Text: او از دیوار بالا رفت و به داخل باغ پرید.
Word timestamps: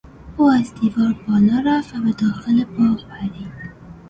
او 0.37 0.51
از 0.51 0.73
دیوار 0.73 1.13
بالا 1.27 1.63
رفت 1.65 1.95
و 1.95 1.97
به 2.01 2.11
داخل 2.11 2.63
باغ 2.63 3.07
پرید. 3.07 3.51